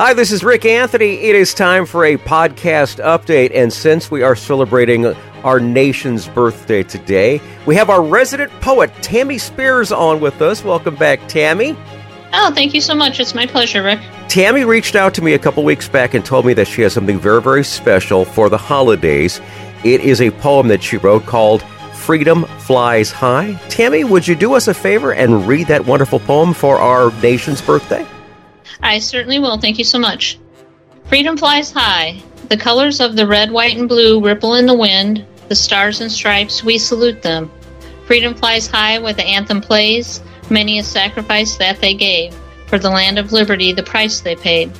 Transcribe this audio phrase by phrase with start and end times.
[0.00, 1.16] Hi, this is Rik Anthony.
[1.16, 5.04] It is time for a podcast update, and since we are celebrating
[5.44, 10.64] our nation's birthday today, we have our resident poet, Tammy Spears, on with us.
[10.64, 11.76] Welcome back, Tammy.
[12.32, 13.20] Oh, thank you so much.
[13.20, 14.00] It's my pleasure, Rik.
[14.28, 16.94] Tammy reached out to me a couple weeks back and told me that she has
[16.94, 19.38] something very, very special for the holidays.
[19.84, 21.62] It is a poem that she wrote called
[21.92, 23.52] Freedom Flies High.
[23.68, 27.60] Tammy, would you do us a favor and read that wonderful poem for our nation's
[27.60, 28.06] birthday?
[28.82, 29.58] I certainly will.
[29.58, 30.38] Thank you so much.
[31.08, 32.22] Freedom flies high.
[32.48, 35.24] The colors of the red, white, and blue ripple in the wind.
[35.48, 37.50] The stars and stripes, we salute them.
[38.06, 40.20] Freedom flies high where the anthem plays.
[40.50, 42.34] Many a sacrifice that they gave.
[42.66, 44.72] For the land of liberty, the price they paid.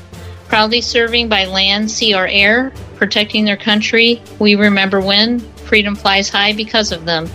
[0.48, 6.29] Proudly serving by land, sea, or air, protecting their country, we remember when freedom flies
[6.29, 7.29] high because of them.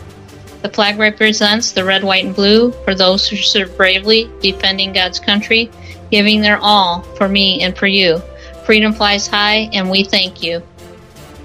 [0.61, 5.19] The flag represents the red, white, and blue for those who serve bravely, defending God's
[5.19, 5.71] country
[6.15, 8.21] giving their all for me and for you.
[8.65, 10.63] Freedom flies high, and we thank you.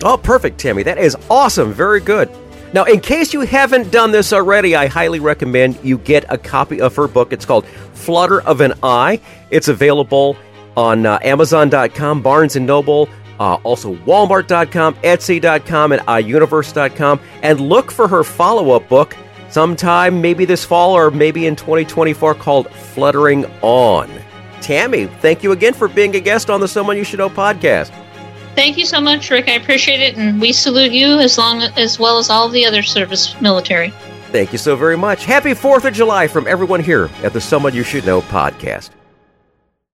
[0.05, 0.85] Oh, perfect, Tammy.
[0.85, 1.73] That is awesome.
[1.73, 2.31] Very good.
[2.73, 6.81] Now, in case you haven't done this already, I highly recommend you get a copy
[6.81, 7.33] of her book.
[7.33, 9.21] It's called Flutter of an Eye.
[9.51, 10.37] It's available
[10.77, 13.09] on uh, Amazon.com, Barnes and Noble,
[13.41, 17.21] uh, also Walmart.com, Etsy.com, and iUniverse.com.
[17.43, 19.17] And look for her follow up book
[19.49, 24.20] sometime, maybe this fall or maybe in 2024, called Fluttering On.
[24.61, 27.91] Tammy, thank you again for being a guest on the Someone You Should Know podcast.
[28.55, 29.49] Thank you so much, Rik.
[29.49, 32.83] I appreciate it, and we salute you as long as well as all the other
[32.83, 33.91] service military.
[34.33, 35.25] Thank you so very much.
[35.25, 38.91] Happy Fourth of July from everyone here at the Someone You Should Know podcast.